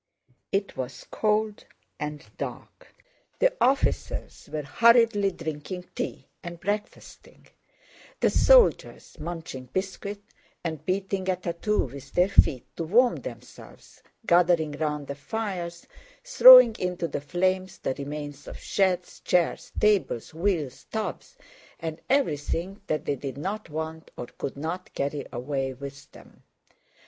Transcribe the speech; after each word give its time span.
It 0.51 0.75
was 0.75 1.05
cold 1.11 1.65
and 1.99 2.25
dark. 2.39 2.87
The 3.37 3.53
officers 3.63 4.49
were 4.51 4.63
hurriedly 4.63 5.29
drinking 5.29 5.89
tea 5.93 6.25
and 6.41 6.59
breakfasting, 6.59 7.45
the 8.19 8.31
soldiers, 8.31 9.19
munching 9.19 9.65
biscuit 9.65 10.23
and 10.63 10.83
beating 10.87 11.29
a 11.29 11.35
tattoo 11.35 11.83
with 11.85 12.13
their 12.13 12.29
feet 12.29 12.65
to 12.77 12.83
warm 12.83 13.17
themselves, 13.17 14.01
gathering 14.25 14.71
round 14.71 15.05
the 15.05 15.13
fires 15.13 15.85
throwing 16.23 16.75
into 16.79 17.07
the 17.07 17.21
flames 17.21 17.77
the 17.77 17.93
remains 17.93 18.47
of 18.47 18.57
sheds, 18.57 19.19
chairs, 19.19 19.71
tables, 19.79 20.33
wheels, 20.33 20.83
tubs, 20.85 21.37
and 21.79 22.01
everything 22.09 22.81
that 22.87 23.05
they 23.05 23.15
did 23.17 23.37
not 23.37 23.69
want 23.69 24.09
or 24.17 24.25
could 24.39 24.57
not 24.57 24.95
carry 24.95 25.27
away 25.31 25.73
with 25.75 26.11
them. 26.11 26.41